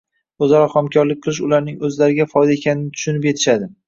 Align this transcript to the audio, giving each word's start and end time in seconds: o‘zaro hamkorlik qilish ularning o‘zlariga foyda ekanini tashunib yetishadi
o‘zaro 0.45 0.69
hamkorlik 0.75 1.19
qilish 1.25 1.41
ularning 1.47 1.77
o‘zlariga 1.89 2.27
foyda 2.31 2.57
ekanini 2.57 2.91
tashunib 2.97 3.29
yetishadi 3.31 3.69